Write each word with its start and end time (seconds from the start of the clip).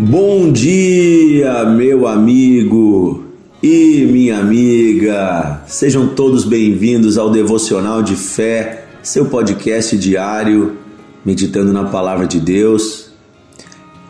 Bom 0.00 0.52
dia, 0.52 1.64
meu 1.64 2.06
amigo 2.06 3.24
e 3.60 4.06
minha 4.08 4.38
amiga. 4.38 5.64
Sejam 5.66 6.06
todos 6.06 6.44
bem-vindos 6.44 7.18
ao 7.18 7.32
Devocional 7.32 8.00
de 8.00 8.14
Fé, 8.14 8.84
seu 9.02 9.26
podcast 9.26 9.98
diário, 9.98 10.76
meditando 11.24 11.72
na 11.72 11.86
palavra 11.86 12.28
de 12.28 12.38
Deus. 12.38 13.10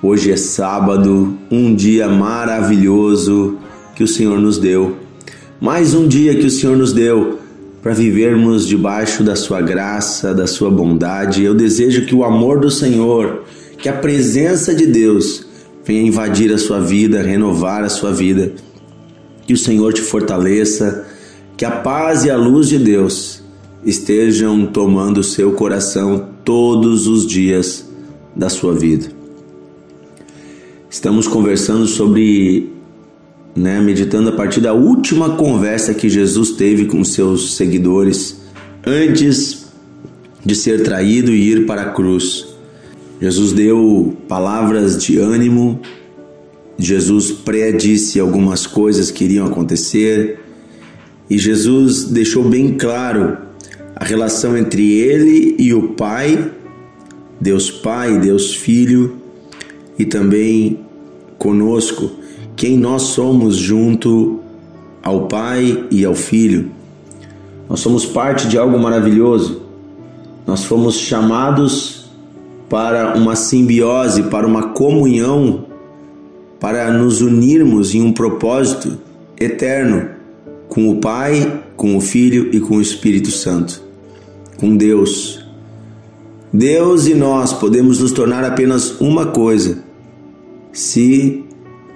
Hoje 0.02 0.30
é 0.30 0.36
sábado, 0.36 1.38
um 1.50 1.74
dia 1.74 2.06
maravilhoso 2.06 3.56
que 3.94 4.04
o 4.04 4.08
Senhor 4.08 4.38
nos 4.38 4.58
deu. 4.58 4.98
Mais 5.58 5.94
um 5.94 6.06
dia 6.06 6.34
que 6.34 6.44
o 6.44 6.50
Senhor 6.50 6.76
nos 6.76 6.92
deu 6.92 7.38
para 7.82 7.94
vivermos 7.94 8.66
debaixo 8.66 9.24
da 9.24 9.34
sua 9.34 9.62
graça, 9.62 10.34
da 10.34 10.46
sua 10.46 10.70
bondade. 10.70 11.42
Eu 11.42 11.54
desejo 11.54 12.04
que 12.04 12.14
o 12.14 12.24
amor 12.24 12.60
do 12.60 12.70
Senhor, 12.70 13.44
que 13.78 13.88
a 13.88 13.94
presença 13.94 14.74
de 14.74 14.86
Deus 14.86 15.47
venha 15.88 16.02
invadir 16.02 16.52
a 16.52 16.58
sua 16.58 16.80
vida, 16.80 17.22
renovar 17.22 17.82
a 17.82 17.88
sua 17.88 18.12
vida. 18.12 18.52
Que 19.46 19.54
o 19.54 19.56
Senhor 19.56 19.94
te 19.94 20.02
fortaleça, 20.02 21.06
que 21.56 21.64
a 21.64 21.70
paz 21.70 22.26
e 22.26 22.30
a 22.30 22.36
luz 22.36 22.68
de 22.68 22.78
Deus 22.78 23.42
estejam 23.82 24.66
tomando 24.66 25.20
o 25.20 25.24
seu 25.24 25.52
coração 25.52 26.28
todos 26.44 27.06
os 27.06 27.26
dias 27.26 27.88
da 28.36 28.50
sua 28.50 28.74
vida. 28.74 29.06
Estamos 30.90 31.26
conversando 31.26 31.86
sobre, 31.86 32.70
né, 33.56 33.80
meditando 33.80 34.28
a 34.28 34.32
partir 34.32 34.60
da 34.60 34.74
última 34.74 35.36
conversa 35.36 35.94
que 35.94 36.10
Jesus 36.10 36.50
teve 36.50 36.84
com 36.84 37.02
seus 37.02 37.56
seguidores 37.56 38.42
antes 38.86 39.66
de 40.44 40.54
ser 40.54 40.82
traído 40.82 41.30
e 41.30 41.50
ir 41.50 41.64
para 41.64 41.80
a 41.80 41.92
cruz. 41.92 42.57
Jesus 43.20 43.52
deu 43.52 44.16
palavras 44.28 44.96
de 45.02 45.18
ânimo, 45.18 45.80
Jesus 46.78 47.32
predisse 47.32 48.20
algumas 48.20 48.66
coisas 48.66 49.10
que 49.10 49.24
iriam 49.24 49.46
acontecer 49.46 50.38
e 51.28 51.36
Jesus 51.36 52.04
deixou 52.04 52.44
bem 52.44 52.76
claro 52.78 53.36
a 53.96 54.04
relação 54.04 54.56
entre 54.56 54.92
ele 54.92 55.56
e 55.58 55.74
o 55.74 55.88
Pai, 55.88 56.52
Deus 57.40 57.70
Pai, 57.70 58.20
Deus 58.20 58.54
Filho 58.54 59.16
e 59.98 60.04
também 60.04 60.78
conosco, 61.36 62.12
quem 62.54 62.78
nós 62.78 63.02
somos 63.02 63.56
junto 63.56 64.38
ao 65.02 65.26
Pai 65.26 65.86
e 65.90 66.04
ao 66.04 66.14
Filho. 66.14 66.70
Nós 67.68 67.80
somos 67.80 68.06
parte 68.06 68.46
de 68.48 68.56
algo 68.56 68.78
maravilhoso. 68.78 69.62
Nós 70.46 70.64
fomos 70.64 70.96
chamados 70.96 71.97
para 72.68 73.16
uma 73.16 73.34
simbiose, 73.34 74.24
para 74.24 74.46
uma 74.46 74.70
comunhão, 74.70 75.66
para 76.60 76.90
nos 76.90 77.20
unirmos 77.20 77.94
em 77.94 78.02
um 78.02 78.12
propósito 78.12 78.98
eterno 79.38 80.10
com 80.68 80.90
o 80.90 80.96
Pai, 80.96 81.62
com 81.76 81.96
o 81.96 82.00
Filho 82.00 82.50
e 82.52 82.60
com 82.60 82.76
o 82.76 82.82
Espírito 82.82 83.30
Santo, 83.30 83.82
com 84.58 84.76
Deus. 84.76 85.44
Deus 86.52 87.06
e 87.06 87.14
nós 87.14 87.52
podemos 87.52 88.00
nos 88.00 88.12
tornar 88.12 88.44
apenas 88.44 89.00
uma 89.00 89.26
coisa 89.26 89.84
se 90.72 91.44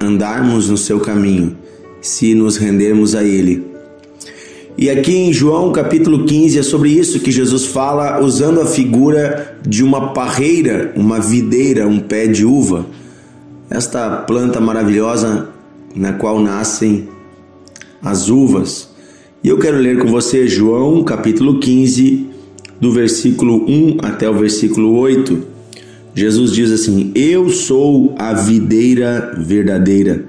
andarmos 0.01 0.69
no 0.69 0.77
seu 0.77 1.01
caminho, 1.01 1.57
se 2.01 2.35
nos 2.35 2.57
rendermos 2.57 3.15
a 3.15 3.23
Ele. 3.23 3.72
E 4.77 4.89
aqui 4.89 5.15
em 5.15 5.33
João 5.33 5.71
capítulo 5.71 6.25
15 6.25 6.59
é 6.59 6.63
sobre 6.63 6.91
isso 6.91 7.21
que 7.21 7.31
Jesus 7.31 7.67
fala 7.67 8.23
usando 8.23 8.61
a 8.61 8.67
figura 8.67 9.59
de 9.67 9.85
uma 9.85 10.13
parreira, 10.15 10.93
uma 10.97 11.21
videira, 11.21 11.87
um 11.87 12.01
pé 12.01 12.27
de 12.27 12.45
uva. 12.45 12.87
Esta 13.69 14.09
planta 14.23 14.61
maravilhosa 14.61 15.51
na 15.95 16.15
qual 16.15 16.41
nascem 16.41 17.09
as 18.03 18.31
uvas. 18.31 18.91
E 19.45 19.49
eu 19.49 19.59
quero 19.59 19.77
ler 19.77 19.99
com 19.99 20.09
você 20.09 20.49
João 20.49 21.05
capítulo 21.05 21.61
15, 21.61 22.29
do 22.81 22.91
versículo 22.91 23.65
1 23.69 23.99
até 24.03 24.29
o 24.29 24.35
versículo 24.35 24.97
8. 24.99 25.39
Jesus 26.15 26.53
diz 26.53 26.71
assim: 26.73 27.13
Eu 27.15 27.51
sou 27.51 28.15
a 28.19 28.33
videira 28.33 29.35
verdadeira, 29.39 30.25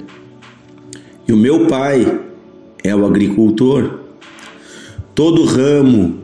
e 1.27 1.31
o 1.31 1.37
meu 1.37 1.65
pai 1.65 2.19
é 2.83 2.93
o 2.95 3.05
agricultor. 3.05 4.02
Todo 5.15 5.45
ramo 5.45 6.15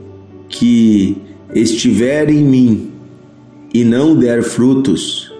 que 0.47 1.15
estiver 1.53 2.29
em 2.29 2.43
mim 2.43 2.91
e 3.73 3.83
não 3.83 4.15
der 4.15 4.41
frutos, 4.41 5.31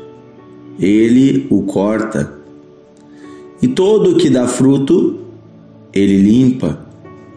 ele 0.80 1.48
o 1.50 1.64
corta. 1.64 2.34
E 3.62 3.68
todo 3.68 4.16
que 4.16 4.30
dá 4.30 4.48
fruto, 4.48 5.20
ele 5.92 6.18
limpa, 6.18 6.80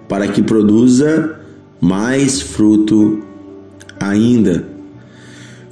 para 0.08 0.28
que 0.28 0.42
produza 0.42 1.40
mais 1.80 2.42
fruto 2.42 3.22
ainda. 3.98 4.68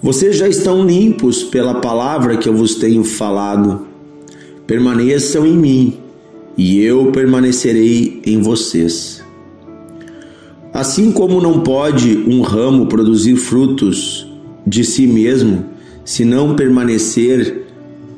Vocês 0.03 0.37
já 0.37 0.49
estão 0.49 0.87
limpos 0.87 1.43
pela 1.43 1.75
palavra 1.75 2.39
que 2.39 2.49
eu 2.49 2.55
vos 2.55 2.77
tenho 2.77 3.05
falado. 3.05 3.87
Permaneçam 4.67 5.47
em 5.47 5.57
mim, 5.57 5.99
e 6.57 6.81
eu 6.81 7.13
permanecerei 7.13 8.23
em 8.25 8.41
vocês. 8.41 9.20
Assim 10.73 11.11
como 11.11 11.41
não 11.41 11.61
pode 11.61 12.17
um 12.29 12.43
ramo 12.43 12.87
produzir 12.87 13.35
frutos 13.37 14.27
de 14.65 14.85
si 14.85 15.05
mesmo 15.07 15.67
se 16.05 16.25
não 16.25 16.55
permanecer 16.55 17.67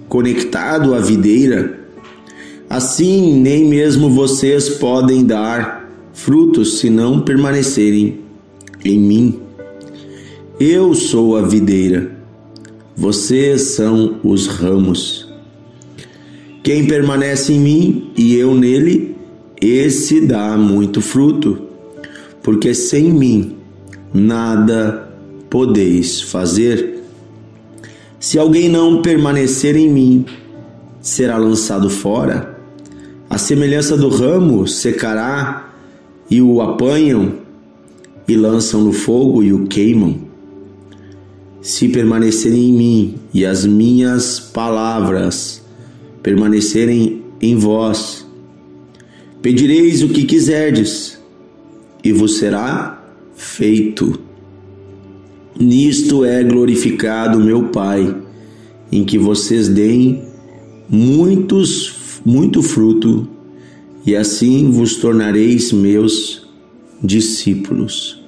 conectado 0.06 0.94
à 0.94 0.98
videira, 0.98 1.80
assim 2.68 3.40
nem 3.40 3.64
mesmo 3.64 4.10
vocês 4.10 4.68
podem 4.68 5.24
dar 5.24 5.90
frutos 6.12 6.78
se 6.78 6.90
não 6.90 7.22
permanecerem 7.22 8.20
em 8.84 8.98
mim. 8.98 9.40
Eu 10.60 10.94
sou 10.94 11.38
a 11.38 11.42
videira, 11.42 12.12
vocês 12.94 13.62
são 13.62 14.16
os 14.22 14.46
ramos. 14.46 15.26
Quem 16.62 16.86
permanece 16.86 17.54
em 17.54 17.60
mim 17.60 18.10
e 18.14 18.36
eu 18.36 18.54
nele, 18.54 19.16
esse 19.58 20.20
dá 20.20 20.56
muito 20.58 21.00
fruto 21.00 21.71
porque 22.42 22.74
sem 22.74 23.12
mim 23.12 23.56
nada 24.12 25.08
podeis 25.48 26.20
fazer. 26.20 27.02
Se 28.18 28.38
alguém 28.38 28.68
não 28.68 29.02
permanecer 29.02 29.76
em 29.76 29.88
mim, 29.88 30.24
será 31.00 31.36
lançado 31.36 31.88
fora. 31.88 32.58
A 33.28 33.38
semelhança 33.38 33.96
do 33.96 34.08
ramo 34.08 34.66
secará 34.66 35.72
e 36.30 36.40
o 36.40 36.60
apanham 36.60 37.34
e 38.28 38.36
lançam 38.36 38.82
no 38.82 38.92
fogo 38.92 39.42
e 39.42 39.52
o 39.52 39.66
queimam. 39.66 40.20
Se 41.60 41.88
permanecerem 41.88 42.70
em 42.70 42.72
mim 42.72 43.14
e 43.32 43.46
as 43.46 43.64
minhas 43.64 44.40
palavras 44.40 45.62
permanecerem 46.22 47.22
em 47.40 47.56
vós, 47.56 48.26
pedireis 49.40 50.02
o 50.02 50.08
que 50.08 50.24
quiserdes 50.24 51.11
e 52.02 52.12
vos 52.12 52.38
será 52.38 53.02
feito. 53.34 54.18
Nisto 55.58 56.24
é 56.24 56.42
glorificado 56.42 57.38
meu 57.38 57.64
Pai, 57.64 58.14
em 58.90 59.04
que 59.04 59.18
vocês 59.18 59.68
deem 59.68 60.22
muitos, 60.88 62.20
muito 62.24 62.62
fruto, 62.62 63.28
e 64.04 64.16
assim 64.16 64.70
vos 64.70 64.96
tornareis 64.96 65.72
meus 65.72 66.46
discípulos. 67.02 68.20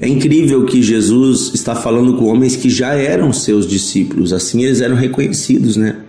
É 0.00 0.08
incrível 0.08 0.64
que 0.64 0.82
Jesus 0.82 1.50
está 1.52 1.74
falando 1.74 2.16
com 2.16 2.26
homens 2.26 2.56
que 2.56 2.70
já 2.70 2.94
eram 2.94 3.32
seus 3.32 3.66
discípulos, 3.66 4.32
assim 4.32 4.62
eles 4.62 4.80
eram 4.80 4.96
reconhecidos, 4.96 5.76
né? 5.76 5.99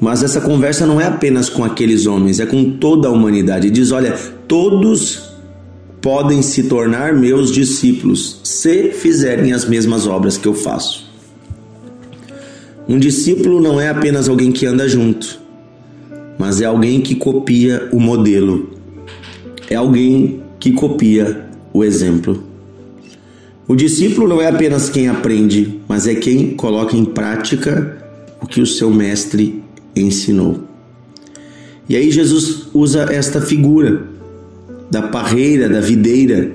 Mas 0.00 0.22
essa 0.22 0.40
conversa 0.40 0.86
não 0.86 1.00
é 1.00 1.06
apenas 1.06 1.48
com 1.48 1.64
aqueles 1.64 2.06
homens, 2.06 2.38
é 2.38 2.46
com 2.46 2.72
toda 2.72 3.08
a 3.08 3.10
humanidade. 3.10 3.70
Diz: 3.70 3.92
olha, 3.92 4.12
todos 4.46 5.36
podem 6.00 6.42
se 6.42 6.64
tornar 6.64 7.12
meus 7.14 7.50
discípulos 7.50 8.40
se 8.44 8.92
fizerem 8.92 9.52
as 9.52 9.64
mesmas 9.64 10.06
obras 10.06 10.36
que 10.36 10.46
eu 10.46 10.54
faço. 10.54 11.06
Um 12.88 12.98
discípulo 12.98 13.60
não 13.60 13.80
é 13.80 13.88
apenas 13.88 14.28
alguém 14.28 14.52
que 14.52 14.66
anda 14.66 14.88
junto, 14.88 15.40
mas 16.38 16.60
é 16.60 16.66
alguém 16.66 17.00
que 17.00 17.16
copia 17.16 17.88
o 17.90 17.98
modelo, 17.98 18.70
é 19.68 19.74
alguém 19.74 20.42
que 20.60 20.70
copia 20.70 21.44
o 21.72 21.82
exemplo. 21.82 22.44
O 23.66 23.74
discípulo 23.74 24.28
não 24.28 24.40
é 24.40 24.46
apenas 24.46 24.88
quem 24.88 25.08
aprende, 25.08 25.80
mas 25.88 26.06
é 26.06 26.14
quem 26.14 26.50
coloca 26.54 26.96
em 26.96 27.04
prática 27.04 27.98
o 28.40 28.46
que 28.46 28.60
o 28.60 28.66
seu 28.66 28.88
mestre 28.92 29.65
ensinou. 29.96 30.60
E 31.88 31.96
aí 31.96 32.10
Jesus 32.10 32.68
usa 32.74 33.12
esta 33.12 33.40
figura 33.40 34.02
da 34.90 35.02
parreira, 35.02 35.68
da 35.68 35.80
videira. 35.80 36.52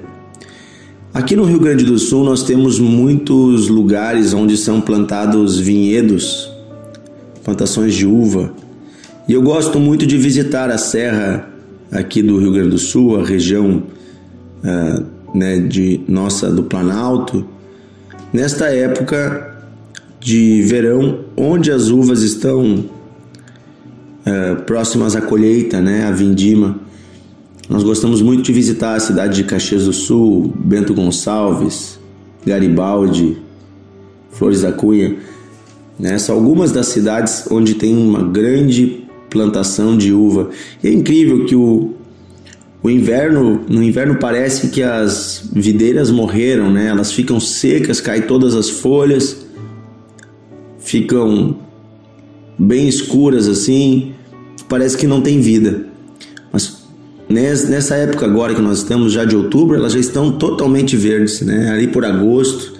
Aqui 1.13 1.35
no 1.35 1.43
Rio 1.43 1.59
Grande 1.59 1.83
do 1.83 1.97
Sul 1.97 2.23
nós 2.23 2.43
temos 2.43 2.79
muitos 2.79 3.67
lugares 3.67 4.33
onde 4.33 4.55
são 4.55 4.79
plantados 4.79 5.59
vinhedos, 5.59 6.49
plantações 7.43 7.95
de 7.95 8.05
uva. 8.05 8.53
E 9.27 9.33
eu 9.33 9.41
gosto 9.41 9.79
muito 9.79 10.05
de 10.05 10.17
visitar 10.17 10.69
a 10.69 10.77
serra 10.77 11.49
aqui 11.91 12.21
do 12.21 12.37
Rio 12.37 12.51
Grande 12.51 12.69
do 12.69 12.77
Sul, 12.77 13.19
a 13.19 13.25
região 13.25 13.83
uh, 14.63 15.05
né, 15.33 15.59
de 15.59 16.01
nossa 16.07 16.49
do 16.49 16.63
Planalto, 16.63 17.45
nesta 18.31 18.67
época 18.67 19.49
de 20.19 20.61
verão, 20.61 21.19
onde 21.35 21.71
as 21.71 21.89
uvas 21.89 22.21
estão 22.21 22.85
uh, 24.25 24.61
próximas 24.63 25.15
à 25.15 25.21
colheita, 25.21 25.81
né, 25.81 26.05
à 26.05 26.11
vindima. 26.11 26.79
Nós 27.69 27.83
gostamos 27.83 28.21
muito 28.21 28.43
de 28.43 28.51
visitar 28.51 28.95
a 28.95 28.99
cidade 28.99 29.35
de 29.35 29.43
Caxias 29.43 29.85
do 29.85 29.93
Sul, 29.93 30.53
Bento 30.55 30.93
Gonçalves, 30.93 31.99
Garibaldi, 32.45 33.37
Flores 34.31 34.61
da 34.61 34.71
Cunha. 34.71 35.15
Né? 35.97 36.17
São 36.17 36.35
algumas 36.35 36.71
das 36.71 36.87
cidades 36.87 37.45
onde 37.49 37.75
tem 37.75 37.95
uma 37.95 38.23
grande 38.23 39.05
plantação 39.29 39.97
de 39.97 40.11
uva. 40.11 40.49
E 40.83 40.87
é 40.87 40.91
incrível 40.91 41.45
que 41.45 41.55
o, 41.55 41.93
o 42.83 42.89
inverno, 42.89 43.61
no 43.69 43.81
inverno 43.81 44.17
parece 44.19 44.67
que 44.67 44.83
as 44.83 45.49
videiras 45.53 46.11
morreram, 46.11 46.71
né? 46.71 46.87
Elas 46.87 47.11
ficam 47.11 47.39
secas, 47.39 48.01
caem 48.01 48.23
todas 48.23 48.55
as 48.55 48.69
folhas, 48.69 49.45
ficam 50.79 51.55
bem 52.61 52.87
escuras 52.87 53.47
assim, 53.47 54.13
parece 54.69 54.95
que 54.95 55.07
não 55.07 55.21
tem 55.21 55.41
vida. 55.41 55.85
Mas 56.53 56.81
Nessa 57.29 57.95
época 57.95 58.25
agora 58.25 58.53
que 58.53 58.61
nós 58.61 58.79
estamos, 58.79 59.13
já 59.13 59.23
de 59.23 59.37
outubro, 59.37 59.77
elas 59.77 59.93
já 59.93 59.99
estão 59.99 60.33
totalmente 60.33 60.97
verdes, 60.97 61.39
né? 61.39 61.71
Ali 61.71 61.87
por 61.87 62.03
agosto, 62.03 62.73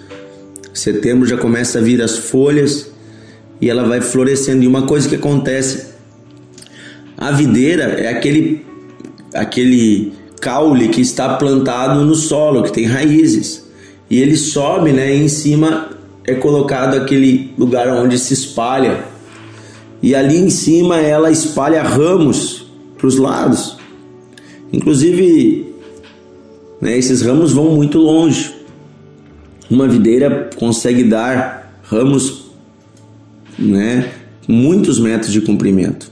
setembro 0.74 1.26
já 1.26 1.38
começa 1.38 1.78
a 1.78 1.82
vir 1.82 2.02
as 2.02 2.18
folhas 2.18 2.90
e 3.62 3.70
ela 3.70 3.82
vai 3.84 4.02
florescendo. 4.02 4.62
E 4.62 4.66
uma 4.66 4.82
coisa 4.82 5.08
que 5.08 5.14
acontece, 5.14 5.86
a 7.16 7.32
videira 7.32 7.84
é 7.84 8.08
aquele 8.08 8.62
aquele 9.32 10.12
caule 10.38 10.88
que 10.88 11.00
está 11.00 11.34
plantado 11.36 12.04
no 12.04 12.14
solo, 12.14 12.62
que 12.62 12.72
tem 12.72 12.84
raízes. 12.84 13.64
E 14.10 14.20
ele 14.20 14.36
sobe, 14.36 14.92
né? 14.92 15.16
E 15.16 15.22
em 15.22 15.28
cima 15.28 15.88
é 16.26 16.34
colocado 16.34 16.94
aquele 16.94 17.54
lugar 17.56 17.88
onde 17.88 18.18
se 18.18 18.34
espalha. 18.34 19.11
E 20.02 20.14
ali 20.14 20.36
em 20.36 20.50
cima 20.50 20.98
ela 20.98 21.30
espalha 21.30 21.82
ramos 21.82 22.66
para 22.98 23.06
os 23.06 23.16
lados. 23.16 23.76
Inclusive, 24.72 25.72
né, 26.80 26.98
esses 26.98 27.22
ramos 27.22 27.52
vão 27.52 27.74
muito 27.74 27.98
longe. 27.98 28.52
Uma 29.70 29.86
videira 29.86 30.50
consegue 30.56 31.04
dar 31.04 31.80
ramos 31.84 32.50
né, 33.58 34.10
muitos 34.48 34.98
metros 34.98 35.32
de 35.32 35.40
comprimento. 35.40 36.10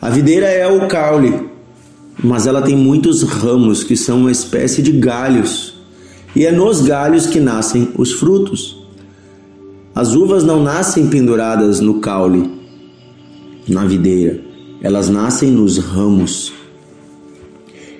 A 0.00 0.10
videira 0.10 0.46
é 0.46 0.66
o 0.68 0.86
caule, 0.86 1.48
mas 2.22 2.46
ela 2.46 2.62
tem 2.62 2.76
muitos 2.76 3.22
ramos 3.22 3.82
que 3.82 3.96
são 3.96 4.20
uma 4.20 4.30
espécie 4.30 4.82
de 4.82 4.92
galhos. 4.92 5.74
E 6.36 6.44
é 6.46 6.52
nos 6.52 6.82
galhos 6.82 7.26
que 7.26 7.40
nascem 7.40 7.90
os 7.96 8.12
frutos. 8.12 8.84
As 9.94 10.14
uvas 10.14 10.44
não 10.44 10.62
nascem 10.62 11.08
penduradas 11.08 11.80
no 11.80 12.00
caule, 12.00 12.50
na 13.68 13.84
videira, 13.84 14.40
elas 14.82 15.08
nascem 15.08 15.50
nos 15.50 15.78
ramos. 15.78 16.52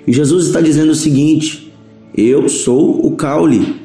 E 0.07 0.13
Jesus 0.13 0.47
está 0.47 0.61
dizendo 0.61 0.91
o 0.91 0.95
seguinte: 0.95 1.73
Eu 2.15 2.47
sou 2.47 3.05
o 3.05 3.15
caule, 3.15 3.75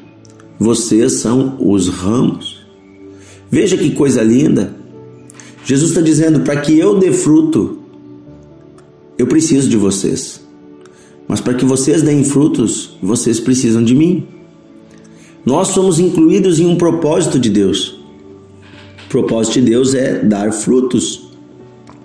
vocês 0.59 1.13
são 1.13 1.57
os 1.59 1.87
ramos. 1.87 2.61
Veja 3.49 3.77
que 3.77 3.91
coisa 3.91 4.21
linda. 4.21 4.75
Jesus 5.65 5.91
está 5.91 6.01
dizendo: 6.01 6.41
para 6.41 6.61
que 6.61 6.77
eu 6.77 6.99
dê 6.99 7.11
fruto, 7.11 7.79
eu 9.17 9.27
preciso 9.27 9.69
de 9.69 9.77
vocês. 9.77 10.41
Mas 11.27 11.39
para 11.39 11.53
que 11.53 11.65
vocês 11.65 12.01
deem 12.01 12.23
frutos, 12.23 12.97
vocês 13.01 13.39
precisam 13.39 13.83
de 13.83 13.95
mim. 13.95 14.27
Nós 15.45 15.69
somos 15.69 15.99
incluídos 15.99 16.59
em 16.59 16.65
um 16.65 16.75
propósito 16.75 17.39
de 17.39 17.49
Deus. 17.49 17.99
O 19.05 19.09
propósito 19.09 19.53
de 19.55 19.61
Deus 19.61 19.95
é 19.95 20.19
dar 20.19 20.51
frutos. 20.51 21.30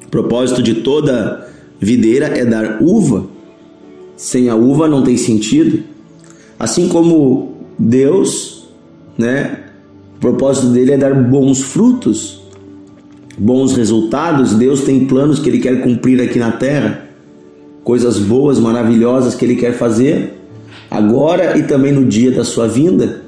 O 0.06 0.10
propósito 0.10 0.62
de 0.62 0.74
toda 0.76 1.48
videira 1.80 2.26
é 2.26 2.44
dar 2.44 2.78
uva. 2.80 3.26
Sem 4.16 4.48
a 4.48 4.54
uva 4.54 4.88
não 4.88 5.02
tem 5.02 5.16
sentido. 5.16 5.82
Assim 6.58 6.88
como 6.88 7.56
Deus, 7.78 8.68
né? 9.18 9.64
O 10.16 10.20
propósito 10.20 10.68
dele 10.68 10.92
é 10.92 10.96
dar 10.96 11.14
bons 11.14 11.60
frutos, 11.62 12.40
bons 13.36 13.76
resultados. 13.76 14.54
Deus 14.54 14.80
tem 14.82 15.04
planos 15.04 15.38
que 15.38 15.50
ele 15.50 15.58
quer 15.58 15.82
cumprir 15.82 16.20
aqui 16.22 16.38
na 16.38 16.52
terra, 16.52 17.06
coisas 17.84 18.18
boas, 18.18 18.58
maravilhosas 18.58 19.34
que 19.34 19.44
ele 19.44 19.56
quer 19.56 19.74
fazer 19.74 20.34
agora 20.90 21.58
e 21.58 21.64
também 21.64 21.92
no 21.92 22.04
dia 22.04 22.30
da 22.30 22.44
sua 22.44 22.66
vinda. 22.66 23.25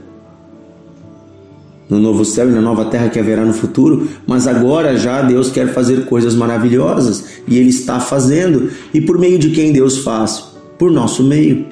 No 1.89 1.99
novo 1.99 2.25
céu 2.25 2.51
e 2.51 2.53
na 2.53 2.61
nova 2.61 2.85
terra 2.85 3.09
que 3.09 3.19
haverá 3.19 3.45
no 3.45 3.55
futuro, 3.55 4.09
mas 4.27 4.47
agora 4.47 4.97
já 4.97 5.23
Deus 5.23 5.51
quer 5.51 5.73
fazer 5.73 6.05
coisas 6.05 6.35
maravilhosas 6.35 7.25
e 7.47 7.57
Ele 7.57 7.71
está 7.71 7.99
fazendo. 7.99 8.71
E 8.93 9.01
por 9.01 9.19
meio 9.19 9.39
de 9.39 9.51
quem 9.51 9.73
Deus 9.73 9.99
faz? 9.99 10.49
por 10.79 10.91
nosso 10.91 11.23
meio. 11.23 11.67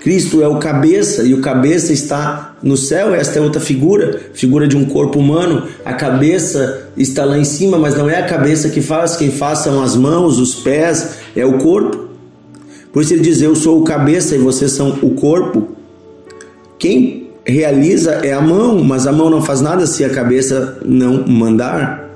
Cristo 0.00 0.42
é 0.42 0.48
o 0.48 0.58
cabeça 0.58 1.24
e 1.24 1.34
o 1.34 1.42
cabeça 1.42 1.92
está 1.92 2.56
no 2.62 2.74
céu, 2.74 3.14
esta 3.14 3.38
é 3.38 3.42
outra 3.42 3.60
figura, 3.60 4.18
figura 4.32 4.66
de 4.66 4.74
um 4.74 4.86
corpo 4.86 5.18
humano. 5.18 5.64
A 5.84 5.92
cabeça 5.92 6.88
está 6.96 7.22
lá 7.26 7.36
em 7.36 7.44
cima, 7.44 7.78
mas 7.78 7.94
não 7.94 8.08
é 8.08 8.18
a 8.18 8.26
cabeça 8.26 8.70
que 8.70 8.80
faz, 8.80 9.14
quem 9.16 9.30
faz 9.30 9.58
são 9.58 9.82
as 9.82 9.94
mãos, 9.94 10.38
os 10.38 10.54
pés, 10.54 11.16
é 11.36 11.44
o 11.44 11.58
corpo. 11.58 12.08
Por 12.90 13.02
isso 13.02 13.12
ele 13.12 13.22
diz: 13.22 13.42
Eu 13.42 13.54
sou 13.54 13.78
o 13.78 13.84
cabeça 13.84 14.34
e 14.34 14.38
vocês 14.38 14.72
são 14.72 14.98
o 15.02 15.10
corpo. 15.10 15.68
Quem 16.78 17.19
realiza 17.44 18.20
é 18.22 18.32
a 18.32 18.40
mão, 18.40 18.82
mas 18.84 19.06
a 19.06 19.12
mão 19.12 19.30
não 19.30 19.42
faz 19.42 19.60
nada 19.60 19.86
se 19.86 20.04
a 20.04 20.10
cabeça 20.10 20.78
não 20.84 21.26
mandar. 21.26 22.10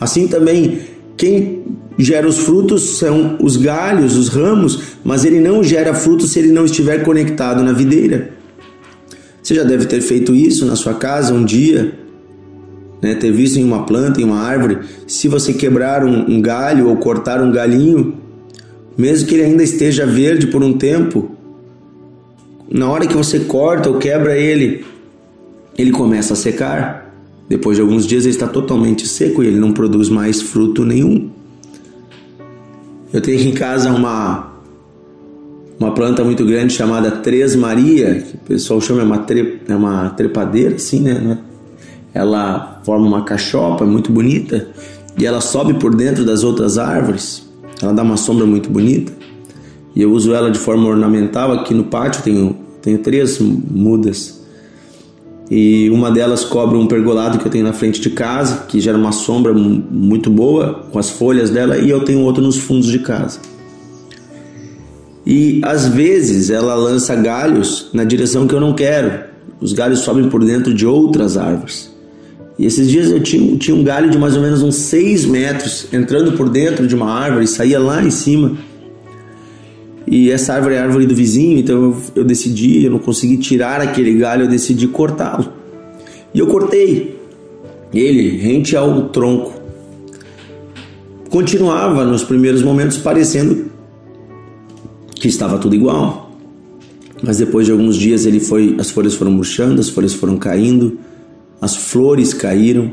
Assim 0.00 0.26
também, 0.28 0.80
quem 1.16 1.62
gera 1.98 2.28
os 2.28 2.38
frutos 2.38 2.98
são 2.98 3.36
os 3.40 3.56
galhos, 3.56 4.16
os 4.16 4.28
ramos, 4.28 4.80
mas 5.04 5.24
ele 5.24 5.40
não 5.40 5.62
gera 5.62 5.92
frutos 5.92 6.30
se 6.30 6.38
ele 6.38 6.52
não 6.52 6.64
estiver 6.64 7.02
conectado 7.02 7.62
na 7.62 7.72
videira. 7.72 8.30
Você 9.42 9.54
já 9.54 9.64
deve 9.64 9.86
ter 9.86 10.00
feito 10.00 10.34
isso 10.34 10.64
na 10.64 10.76
sua 10.76 10.94
casa 10.94 11.34
um 11.34 11.44
dia, 11.44 11.92
né? 13.02 13.14
ter 13.14 13.32
visto 13.32 13.58
em 13.58 13.64
uma 13.64 13.84
planta, 13.84 14.20
em 14.20 14.24
uma 14.24 14.40
árvore, 14.40 14.78
se 15.06 15.26
você 15.26 15.52
quebrar 15.52 16.04
um, 16.04 16.30
um 16.30 16.40
galho 16.40 16.88
ou 16.88 16.96
cortar 16.96 17.40
um 17.42 17.50
galinho, 17.50 18.14
mesmo 18.96 19.26
que 19.26 19.34
ele 19.34 19.44
ainda 19.44 19.62
esteja 19.62 20.04
verde 20.06 20.48
por 20.48 20.62
um 20.62 20.74
tempo, 20.74 21.37
na 22.70 22.90
hora 22.90 23.06
que 23.06 23.14
você 23.14 23.40
corta 23.40 23.88
ou 23.88 23.98
quebra 23.98 24.36
ele, 24.36 24.84
ele 25.76 25.90
começa 25.90 26.34
a 26.34 26.36
secar. 26.36 27.14
Depois 27.48 27.76
de 27.76 27.82
alguns 27.82 28.06
dias 28.06 28.24
ele 28.24 28.34
está 28.34 28.46
totalmente 28.46 29.06
seco 29.06 29.42
e 29.42 29.46
ele 29.46 29.58
não 29.58 29.72
produz 29.72 30.10
mais 30.10 30.42
fruto 30.42 30.84
nenhum. 30.84 31.30
Eu 33.10 33.22
tenho 33.22 33.38
aqui 33.38 33.48
em 33.48 33.54
casa 33.54 33.90
uma 33.90 34.48
uma 35.80 35.92
planta 35.94 36.24
muito 36.24 36.44
grande 36.44 36.74
chamada 36.74 37.10
Três 37.10 37.54
Maria, 37.54 38.20
que 38.20 38.34
o 38.34 38.38
pessoal 38.40 38.80
chama 38.80 39.00
é 39.00 39.04
uma, 39.04 39.18
tre, 39.18 39.60
é 39.68 39.76
uma 39.76 40.10
trepadeira, 40.10 40.74
assim, 40.74 41.00
né? 41.00 41.38
Ela 42.12 42.80
forma 42.84 43.06
uma 43.06 43.22
cachopa 43.22 43.86
muito 43.86 44.10
bonita 44.10 44.68
e 45.16 45.24
ela 45.24 45.40
sobe 45.40 45.74
por 45.74 45.94
dentro 45.94 46.24
das 46.24 46.42
outras 46.42 46.78
árvores. 46.78 47.48
Ela 47.80 47.92
dá 47.92 48.02
uma 48.02 48.16
sombra 48.16 48.44
muito 48.44 48.68
bonita 48.68 49.12
e 49.98 50.02
eu 50.02 50.10
uso 50.12 50.32
ela 50.32 50.50
de 50.50 50.58
forma 50.58 50.88
ornamental 50.88 51.52
aqui 51.52 51.74
no 51.74 51.84
pátio. 51.84 52.22
Tenho 52.22 52.56
tenho 52.80 52.98
três 52.98 53.38
mudas 53.40 54.38
e 55.50 55.88
uma 55.90 56.10
delas 56.10 56.44
cobre 56.44 56.76
um 56.76 56.86
pergolado 56.86 57.38
que 57.38 57.46
eu 57.46 57.50
tenho 57.50 57.64
na 57.64 57.72
frente 57.72 58.00
de 58.00 58.10
casa, 58.10 58.64
que 58.68 58.80
gera 58.80 58.98
uma 58.98 59.12
sombra 59.12 59.52
muito 59.52 60.30
boa 60.30 60.86
com 60.92 60.98
as 60.98 61.08
folhas 61.08 61.48
dela, 61.48 61.78
e 61.78 61.88
eu 61.88 62.04
tenho 62.04 62.20
outro 62.20 62.42
nos 62.42 62.56
fundos 62.58 62.86
de 62.88 62.98
casa. 62.98 63.40
E 65.26 65.60
às 65.64 65.88
vezes 65.88 66.50
ela 66.50 66.74
lança 66.74 67.14
galhos 67.14 67.88
na 67.92 68.04
direção 68.04 68.46
que 68.46 68.54
eu 68.54 68.60
não 68.60 68.74
quero. 68.74 69.24
Os 69.60 69.72
galhos 69.72 70.00
sobem 70.00 70.28
por 70.28 70.44
dentro 70.44 70.72
de 70.72 70.86
outras 70.86 71.36
árvores. 71.36 71.90
E 72.58 72.66
esses 72.66 72.88
dias 72.88 73.10
eu 73.10 73.22
tinha, 73.22 73.56
tinha 73.56 73.76
um 73.76 73.82
galho 73.82 74.10
de 74.10 74.18
mais 74.18 74.36
ou 74.36 74.42
menos 74.42 74.62
uns 74.62 74.74
6 74.76 75.24
metros 75.26 75.86
entrando 75.92 76.32
por 76.32 76.48
dentro 76.48 76.86
de 76.86 76.94
uma 76.94 77.10
árvore, 77.10 77.46
saía 77.46 77.78
lá 77.78 78.02
em 78.02 78.10
cima 78.10 78.56
e 80.10 80.30
essa 80.30 80.54
árvore 80.54 80.74
é 80.74 80.78
a 80.78 80.84
árvore 80.84 81.06
do 81.06 81.14
vizinho, 81.14 81.58
então 81.58 81.76
eu, 81.76 81.96
eu 82.16 82.24
decidi, 82.24 82.84
eu 82.84 82.90
não 82.90 82.98
consegui 82.98 83.36
tirar 83.36 83.80
aquele 83.80 84.14
galho, 84.14 84.44
eu 84.44 84.48
decidi 84.48 84.86
cortá-lo. 84.88 85.52
E 86.34 86.38
eu 86.38 86.46
cortei 86.46 87.18
ele 87.92 88.36
rente 88.36 88.76
ao 88.76 89.08
tronco. 89.08 89.54
Continuava 91.30 92.04
nos 92.04 92.22
primeiros 92.22 92.62
momentos 92.62 92.98
parecendo 92.98 93.66
que 95.14 95.28
estava 95.28 95.58
tudo 95.58 95.74
igual. 95.74 96.30
Mas 97.22 97.38
depois 97.38 97.66
de 97.66 97.72
alguns 97.72 97.96
dias 97.96 98.26
ele 98.26 98.40
foi, 98.40 98.76
as 98.78 98.90
folhas 98.90 99.14
foram 99.14 99.32
murchando, 99.32 99.80
as 99.80 99.88
folhas 99.88 100.14
foram 100.14 100.36
caindo, 100.36 100.98
as 101.60 101.74
flores 101.74 102.32
caíram 102.32 102.92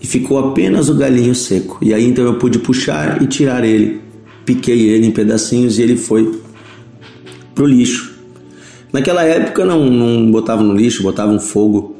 e 0.00 0.06
ficou 0.06 0.38
apenas 0.38 0.88
o 0.88 0.94
galinho 0.94 1.34
seco. 1.34 1.78
E 1.80 1.94
aí 1.94 2.04
então 2.04 2.24
eu 2.24 2.34
pude 2.34 2.58
puxar 2.58 3.22
e 3.22 3.26
tirar 3.26 3.64
ele. 3.64 4.00
Piquei 4.46 4.88
ele 4.88 5.06
em 5.06 5.10
pedacinhos 5.10 5.78
e 5.78 5.82
ele 5.82 5.96
foi 5.96 6.40
pro 7.54 7.66
lixo. 7.66 8.14
Naquela 8.92 9.24
época 9.24 9.64
não, 9.64 9.90
não 9.90 10.20
no 10.20 10.74
lixo, 10.74 11.02
botavam 11.02 11.38
fogo. 11.38 11.96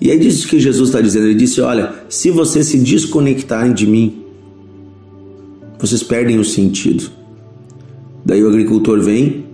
E 0.00 0.10
é 0.10 0.16
disso 0.16 0.46
que 0.46 0.60
Jesus 0.60 0.90
está 0.90 1.00
dizendo. 1.00 1.24
Ele 1.24 1.34
disse: 1.34 1.60
Olha, 1.60 1.94
se 2.08 2.30
vocês 2.30 2.66
se 2.66 2.78
desconectarem 2.78 3.72
de 3.72 3.86
mim, 3.86 4.22
vocês 5.78 6.02
perdem 6.02 6.38
o 6.38 6.44
sentido. 6.44 7.10
Daí 8.24 8.44
o 8.44 8.48
agricultor 8.48 9.00
vem 9.00 9.46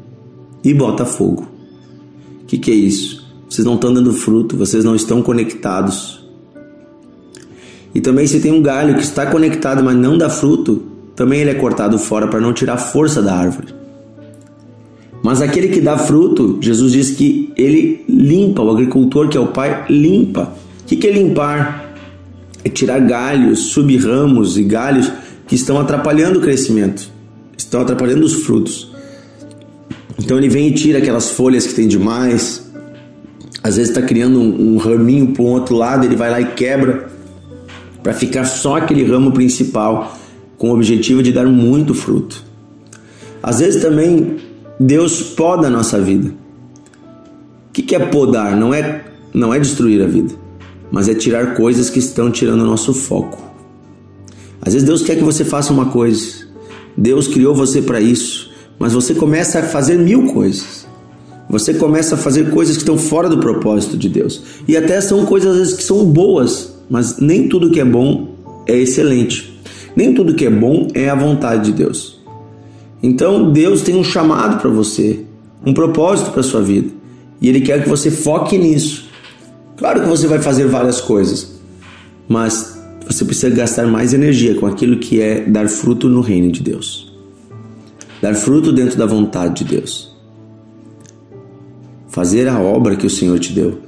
e 0.64 0.74
bota 0.74 1.04
fogo. 1.04 1.48
O 2.42 2.46
que, 2.46 2.58
que 2.58 2.70
é 2.70 2.74
isso? 2.74 3.24
Vocês 3.48 3.64
não 3.64 3.76
estão 3.76 3.94
dando 3.94 4.12
fruto, 4.12 4.56
vocês 4.56 4.84
não 4.84 4.96
estão 4.96 5.22
conectados. 5.22 6.24
E 7.94 8.00
também 8.00 8.26
se 8.26 8.40
tem 8.40 8.50
um 8.50 8.60
galho 8.60 8.96
que 8.96 9.04
está 9.04 9.26
conectado, 9.26 9.84
mas 9.84 9.96
não 9.96 10.18
dá 10.18 10.28
fruto, 10.28 10.82
também 11.16 11.40
ele 11.40 11.50
é 11.50 11.54
cortado 11.54 11.98
fora 11.98 12.26
para 12.26 12.40
não 12.40 12.52
tirar 12.52 12.76
força 12.76 13.22
da 13.22 13.34
árvore. 13.34 13.74
Mas 15.22 15.40
aquele 15.40 15.68
que 15.68 15.80
dá 15.80 15.96
fruto, 15.96 16.58
Jesus 16.60 16.92
diz 16.92 17.10
que 17.12 17.52
ele 17.56 18.04
limpa, 18.08 18.62
o 18.62 18.70
agricultor 18.70 19.28
que 19.28 19.36
é 19.38 19.40
o 19.40 19.46
pai, 19.46 19.86
limpa. 19.88 20.52
O 20.82 20.84
que 20.84 21.06
é 21.06 21.10
limpar? 21.10 21.94
É 22.62 22.68
tirar 22.68 23.00
galhos, 23.00 23.58
subramos 23.70 24.58
e 24.58 24.62
galhos 24.62 25.10
que 25.46 25.54
estão 25.54 25.80
atrapalhando 25.80 26.38
o 26.38 26.42
crescimento, 26.42 27.10
estão 27.56 27.80
atrapalhando 27.80 28.24
os 28.24 28.34
frutos. 28.44 28.92
Então 30.18 30.36
ele 30.36 30.48
vem 30.48 30.68
e 30.68 30.72
tira 30.72 30.98
aquelas 30.98 31.30
folhas 31.30 31.66
que 31.66 31.74
tem 31.74 31.88
demais. 31.88 32.70
Às 33.62 33.76
vezes 33.76 33.90
está 33.90 34.06
criando 34.06 34.38
um, 34.38 34.74
um 34.74 34.76
raminho 34.76 35.28
para 35.28 35.42
o 35.42 35.46
outro 35.46 35.74
lado, 35.74 36.04
ele 36.04 36.16
vai 36.16 36.30
lá 36.30 36.40
e 36.40 36.52
quebra 36.52 37.08
para 38.02 38.12
ficar 38.12 38.44
só 38.44 38.76
aquele 38.76 39.04
ramo 39.04 39.32
principal, 39.32 40.18
com 40.58 40.70
o 40.70 40.74
objetivo 40.74 41.22
de 41.22 41.32
dar 41.32 41.46
muito 41.46 41.94
fruto. 41.94 42.44
Às 43.42 43.58
vezes 43.58 43.82
também 43.82 44.36
Deus 44.78 45.22
poda 45.22 45.66
a 45.66 45.70
nossa 45.70 46.00
vida. 46.00 46.34
O 47.68 47.72
que 47.72 47.94
é 47.94 47.98
podar? 47.98 48.56
Não 48.56 48.72
é, 48.72 49.04
não 49.32 49.52
é 49.52 49.58
destruir 49.58 50.02
a 50.02 50.06
vida, 50.06 50.34
mas 50.90 51.08
é 51.08 51.14
tirar 51.14 51.54
coisas 51.54 51.90
que 51.90 51.98
estão 51.98 52.30
tirando 52.30 52.62
o 52.62 52.66
nosso 52.66 52.94
foco. 52.94 53.42
Às 54.62 54.72
vezes 54.72 54.86
Deus 54.86 55.02
quer 55.02 55.16
que 55.16 55.24
você 55.24 55.44
faça 55.44 55.72
uma 55.72 55.86
coisa, 55.86 56.46
Deus 56.96 57.28
criou 57.28 57.54
você 57.54 57.82
para 57.82 58.00
isso, 58.00 58.50
mas 58.78 58.92
você 58.92 59.14
começa 59.14 59.58
a 59.58 59.62
fazer 59.62 59.98
mil 59.98 60.32
coisas. 60.32 60.84
Você 61.50 61.74
começa 61.74 62.14
a 62.14 62.18
fazer 62.18 62.50
coisas 62.50 62.76
que 62.76 62.82
estão 62.82 62.96
fora 62.96 63.28
do 63.28 63.38
propósito 63.38 63.96
de 63.96 64.08
Deus. 64.08 64.42
E 64.66 64.76
até 64.76 65.00
são 65.00 65.26
coisas 65.26 65.52
às 65.52 65.58
vezes 65.58 65.74
que 65.74 65.82
são 65.82 66.04
boas, 66.04 66.74
mas 66.88 67.18
nem 67.18 67.48
tudo 67.48 67.70
que 67.70 67.80
é 67.80 67.84
bom 67.84 68.34
é 68.66 68.76
excelente. 68.76 69.53
Nem 69.96 70.14
tudo 70.14 70.34
que 70.34 70.46
é 70.46 70.50
bom 70.50 70.88
é 70.94 71.08
a 71.08 71.14
vontade 71.14 71.70
de 71.70 71.72
Deus. 71.72 72.20
Então 73.02 73.52
Deus 73.52 73.82
tem 73.82 73.94
um 73.94 74.02
chamado 74.02 74.60
para 74.60 74.70
você, 74.70 75.24
um 75.64 75.74
propósito 75.74 76.30
para 76.30 76.42
sua 76.42 76.62
vida, 76.62 76.90
e 77.40 77.48
Ele 77.48 77.60
quer 77.60 77.82
que 77.82 77.88
você 77.88 78.10
foque 78.10 78.56
nisso. 78.56 79.08
Claro 79.76 80.00
que 80.00 80.08
você 80.08 80.26
vai 80.26 80.38
fazer 80.38 80.66
várias 80.66 81.00
coisas, 81.00 81.60
mas 82.28 82.78
você 83.06 83.24
precisa 83.24 83.54
gastar 83.54 83.86
mais 83.86 84.14
energia 84.14 84.54
com 84.54 84.66
aquilo 84.66 84.98
que 84.98 85.20
é 85.20 85.40
dar 85.40 85.68
fruto 85.68 86.08
no 86.08 86.20
reino 86.20 86.50
de 86.50 86.62
Deus, 86.62 87.12
dar 88.22 88.34
fruto 88.34 88.72
dentro 88.72 88.96
da 88.96 89.04
vontade 89.04 89.64
de 89.64 89.76
Deus, 89.76 90.16
fazer 92.08 92.48
a 92.48 92.58
obra 92.58 92.96
que 92.96 93.06
o 93.06 93.10
Senhor 93.10 93.38
te 93.38 93.52
deu. 93.52 93.83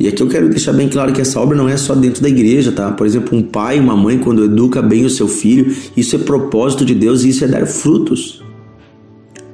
E 0.00 0.08
aqui 0.08 0.22
eu 0.22 0.28
quero 0.28 0.48
deixar 0.48 0.72
bem 0.72 0.88
claro 0.88 1.12
que 1.12 1.20
essa 1.20 1.38
obra 1.38 1.54
não 1.54 1.68
é 1.68 1.76
só 1.76 1.94
dentro 1.94 2.22
da 2.22 2.28
igreja, 2.30 2.72
tá? 2.72 2.90
Por 2.90 3.06
exemplo, 3.06 3.36
um 3.36 3.42
pai, 3.42 3.78
uma 3.78 3.94
mãe, 3.94 4.18
quando 4.18 4.46
educa 4.46 4.80
bem 4.80 5.04
o 5.04 5.10
seu 5.10 5.28
filho, 5.28 5.76
isso 5.94 6.16
é 6.16 6.18
propósito 6.18 6.86
de 6.86 6.94
Deus 6.94 7.22
e 7.22 7.28
isso 7.28 7.44
é 7.44 7.46
dar 7.48 7.66
frutos. 7.66 8.42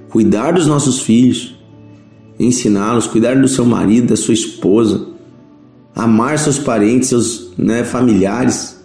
Cuidar 0.09 0.53
dos 0.53 0.69
nossos 0.69 1.01
filhos, 1.01 1.59
ensiná-los, 2.39 3.09
cuidar 3.09 3.35
do 3.35 3.49
seu 3.49 3.65
marido, 3.65 4.11
da 4.11 4.17
sua 4.17 4.35
esposa, 4.35 5.09
amar 5.93 6.39
seus 6.39 6.61
parentes, 6.61 7.09
seus 7.09 7.53
né, 7.59 7.83
familiares. 7.83 8.81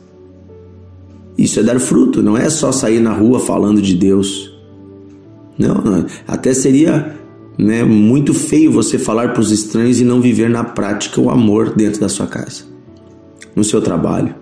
Isso 1.37 1.59
é 1.59 1.63
dar 1.63 1.79
fruto, 1.79 2.23
não 2.23 2.35
é 2.35 2.49
só 2.49 2.71
sair 2.71 2.99
na 2.99 3.13
rua 3.13 3.39
falando 3.39 3.83
de 3.83 3.93
Deus. 3.93 4.51
Não, 5.59 5.75
não 5.75 6.07
até 6.27 6.55
seria 6.55 7.20
né, 7.61 7.83
muito 7.83 8.33
feio 8.33 8.71
você 8.71 8.97
falar 8.97 9.33
para 9.33 9.41
os 9.41 9.51
estranhos 9.51 10.01
e 10.01 10.03
não 10.03 10.19
viver 10.19 10.49
na 10.49 10.63
prática 10.63 11.21
o 11.21 11.29
amor 11.29 11.75
dentro 11.75 12.01
da 12.01 12.09
sua 12.09 12.25
casa, 12.25 12.63
no 13.55 13.63
seu 13.63 13.79
trabalho. 13.79 14.33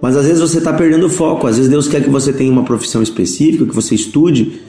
Mas 0.00 0.16
às 0.16 0.24
vezes 0.24 0.40
você 0.40 0.58
está 0.58 0.72
perdendo 0.72 1.06
o 1.06 1.10
foco, 1.10 1.48
às 1.48 1.56
vezes 1.56 1.68
Deus 1.68 1.88
quer 1.88 2.00
que 2.00 2.08
você 2.08 2.32
tenha 2.32 2.52
uma 2.52 2.62
profissão 2.62 3.02
específica, 3.02 3.66
que 3.66 3.74
você 3.74 3.96
estude, 3.96 4.60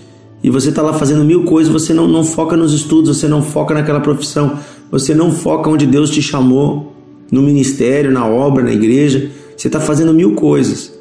e 0.43 0.49
você 0.49 0.69
está 0.69 0.81
lá 0.81 0.93
fazendo 0.93 1.23
mil 1.23 1.43
coisas, 1.43 1.71
você 1.71 1.93
não, 1.93 2.07
não 2.07 2.23
foca 2.23 2.57
nos 2.57 2.73
estudos, 2.73 3.15
você 3.15 3.27
não 3.27 3.43
foca 3.43 3.75
naquela 3.75 3.99
profissão, 3.99 4.57
você 4.89 5.13
não 5.13 5.31
foca 5.31 5.69
onde 5.69 5.85
Deus 5.85 6.09
te 6.09 6.23
chamou, 6.23 6.95
no 7.31 7.41
ministério, 7.43 8.11
na 8.11 8.25
obra, 8.25 8.63
na 8.63 8.73
igreja, 8.73 9.29
você 9.55 9.67
está 9.67 9.79
fazendo 9.79 10.11
mil 10.11 10.33
coisas. 10.33 10.91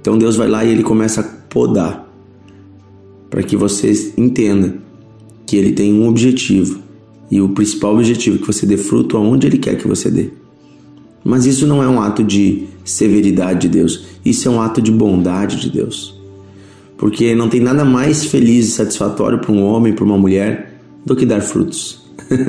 Então 0.00 0.18
Deus 0.18 0.34
vai 0.34 0.48
lá 0.48 0.64
e 0.64 0.72
Ele 0.72 0.82
começa 0.82 1.20
a 1.20 1.24
podar, 1.24 2.08
para 3.28 3.44
que 3.44 3.56
você 3.56 4.12
entenda 4.16 4.89
que 5.50 5.56
ele 5.56 5.72
tem 5.72 5.92
um 5.92 6.06
objetivo 6.06 6.78
e 7.28 7.40
o 7.40 7.48
principal 7.48 7.94
objetivo 7.96 8.36
é 8.36 8.38
que 8.38 8.46
você 8.46 8.64
dê 8.64 8.76
fruto 8.76 9.16
aonde 9.16 9.48
ele 9.48 9.58
quer 9.58 9.76
que 9.76 9.88
você 9.88 10.08
dê. 10.08 10.28
Mas 11.24 11.44
isso 11.44 11.66
não 11.66 11.82
é 11.82 11.88
um 11.88 12.00
ato 12.00 12.22
de 12.22 12.68
severidade 12.84 13.62
de 13.62 13.68
Deus, 13.68 14.04
isso 14.24 14.46
é 14.46 14.50
um 14.52 14.62
ato 14.62 14.80
de 14.80 14.92
bondade 14.92 15.60
de 15.60 15.68
Deus. 15.68 16.16
Porque 16.96 17.34
não 17.34 17.48
tem 17.48 17.60
nada 17.60 17.84
mais 17.84 18.24
feliz 18.26 18.68
e 18.68 18.70
satisfatório 18.70 19.40
para 19.40 19.50
um 19.50 19.64
homem, 19.64 19.92
para 19.92 20.04
uma 20.04 20.16
mulher, 20.16 20.80
do 21.04 21.16
que 21.16 21.26
dar 21.26 21.40
frutos. 21.40 22.00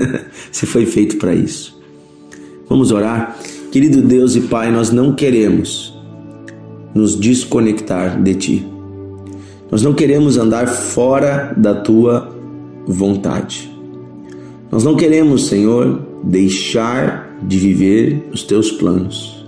você 0.51 0.67
foi 0.67 0.85
feito 0.85 1.17
para 1.17 1.33
isso. 1.33 1.75
Vamos 2.69 2.91
orar? 2.91 3.35
Querido 3.71 3.99
Deus 3.99 4.35
e 4.35 4.41
Pai, 4.41 4.71
nós 4.71 4.91
não 4.91 5.15
queremos 5.15 5.91
nos 6.93 7.19
desconectar 7.19 8.21
de 8.21 8.35
Ti. 8.35 8.67
Nós 9.71 9.81
não 9.81 9.91
queremos 9.91 10.37
andar 10.37 10.67
fora 10.67 11.51
da 11.57 11.73
Tua 11.73 12.30
vontade. 12.87 13.71
Nós 14.71 14.83
não 14.83 14.95
queremos, 14.95 15.47
Senhor, 15.47 16.01
deixar 16.23 17.37
de 17.41 17.57
viver 17.57 18.29
os 18.31 18.43
teus 18.43 18.71
planos. 18.71 19.45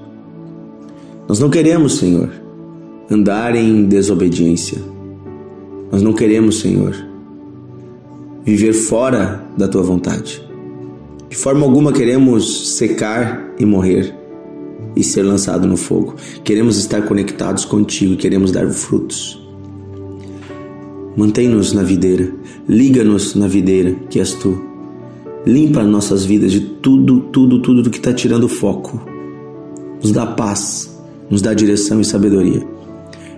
Nós 1.28 1.40
não 1.40 1.50
queremos, 1.50 1.98
Senhor, 1.98 2.30
andar 3.10 3.56
em 3.56 3.86
desobediência. 3.86 4.80
Nós 5.92 6.02
não 6.02 6.14
queremos, 6.14 6.60
Senhor, 6.60 6.96
viver 8.44 8.74
fora 8.74 9.44
da 9.58 9.68
tua 9.68 9.84
vontade. 9.84 10.44
De 11.30 11.36
forma 11.38 11.66
alguma 11.66 11.92
queremos 11.92 12.76
secar 12.76 13.54
e 13.58 13.66
morrer 13.66 14.14
e 14.96 15.04
ser 15.04 15.24
lançado 15.24 15.68
no 15.68 15.78
fogo. 15.78 16.16
Queremos 16.44 16.78
estar 16.78 17.04
conectados 17.04 17.66
contigo, 17.66 18.18
queremos 18.18 18.52
dar 18.52 18.70
frutos. 18.70 19.43
Mantém-nos 21.16 21.74
na 21.74 21.84
videira, 21.84 22.32
liga-nos 22.68 23.36
na 23.36 23.48
videira 23.48 23.96
que 24.10 24.20
és 24.20 24.34
tu. 24.34 24.60
Limpa 25.46 25.84
nossas 25.84 26.26
vidas 26.26 26.52
de 26.52 26.62
tudo, 26.62 27.20
tudo, 27.32 27.60
tudo 27.60 27.84
do 27.84 27.90
que 27.90 27.98
está 27.98 28.14
tirando 28.14 28.48
foco. 28.48 29.02
Nos 30.02 30.12
dá 30.12 30.26
paz, 30.26 31.00
nos 31.30 31.42
dá 31.42 31.54
direção 31.54 32.02
e 32.02 32.06
sabedoria. 32.06 32.66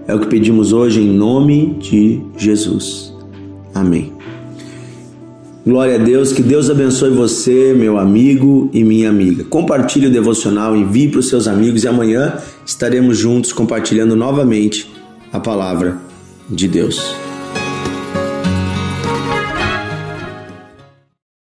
É 0.07 0.13
o 0.13 0.19
que 0.19 0.27
pedimos 0.27 0.71
hoje 0.71 1.01
em 1.01 1.09
nome 1.09 1.77
de 1.79 2.21
Jesus. 2.37 3.13
Amém. 3.73 4.13
Glória 5.65 5.95
a 5.95 5.97
Deus, 5.97 6.31
que 6.31 6.43
Deus 6.43 6.69
abençoe 6.69 7.09
você, 7.09 7.73
meu 7.75 7.97
amigo 7.97 8.69
e 8.71 8.83
minha 8.83 9.09
amiga. 9.09 9.43
Compartilhe 9.43 10.05
o 10.05 10.11
devocional, 10.11 10.75
envie 10.75 11.07
para 11.07 11.19
os 11.19 11.27
seus 11.27 11.47
amigos 11.47 11.83
e 11.83 11.87
amanhã 11.87 12.37
estaremos 12.63 13.17
juntos 13.17 13.51
compartilhando 13.51 14.15
novamente 14.15 14.87
a 15.33 15.39
palavra 15.39 15.97
de 16.47 16.67
Deus. 16.67 17.24